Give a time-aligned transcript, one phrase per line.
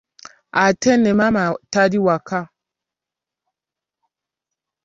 [0.63, 2.39] Ate ne maama tali waka.